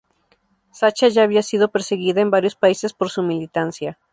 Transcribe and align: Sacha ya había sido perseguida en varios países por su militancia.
Sacha 0.73 1.09
ya 1.09 1.21
había 1.21 1.43
sido 1.43 1.69
perseguida 1.69 2.21
en 2.21 2.31
varios 2.31 2.55
países 2.55 2.91
por 2.91 3.11
su 3.11 3.21
militancia. 3.21 3.99